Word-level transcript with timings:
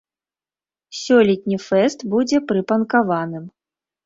Сёлетні 1.01 1.57
фэст 1.67 1.99
будзе 2.15 2.37
прыпанкаваным. 2.53 3.45